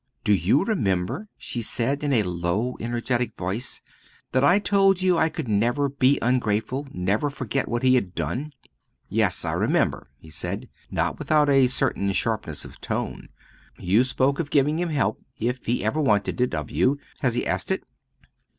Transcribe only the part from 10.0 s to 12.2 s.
he said, not without a certain